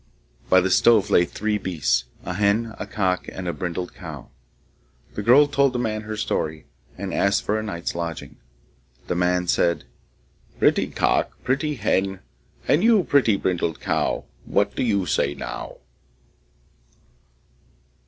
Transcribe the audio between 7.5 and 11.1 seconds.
a night's lodging. The man said: Pretty